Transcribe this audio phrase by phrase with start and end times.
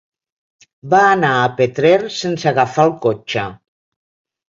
[0.93, 3.49] Va anar a Petrer sense agafar el cotxe.